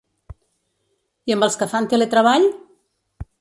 I 1.31 1.35
amb 1.35 1.47
els 1.49 1.59
que 1.61 1.67
fan 1.75 1.89
teletreball? 1.93 2.49